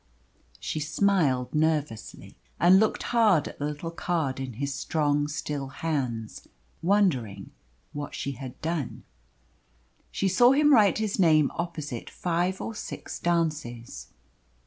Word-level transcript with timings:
She 0.59 0.79
smiled 0.79 1.53
nervously, 1.53 2.35
and 2.59 2.79
looked 2.79 3.03
hard 3.13 3.47
at 3.47 3.59
the 3.59 3.65
little 3.65 3.91
card 3.91 4.39
in 4.39 4.53
his 4.53 4.73
strong, 4.73 5.27
still 5.27 5.67
hands 5.67 6.47
wondering 6.81 7.51
what 7.93 8.15
she 8.15 8.31
had 8.31 8.59
done. 8.63 9.03
She 10.09 10.27
saw 10.27 10.53
him 10.53 10.73
write 10.73 10.97
his 10.97 11.19
name 11.19 11.51
opposite 11.53 12.09
five 12.09 12.59
or 12.59 12.73
six 12.73 13.19
dances. 13.19 14.07